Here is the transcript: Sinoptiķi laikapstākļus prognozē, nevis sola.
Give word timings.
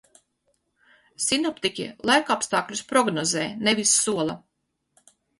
Sinoptiķi 1.25 1.83
laikapstākļus 2.09 2.81
prognozē, 2.93 3.43
nevis 3.67 3.93
sola. 4.07 4.39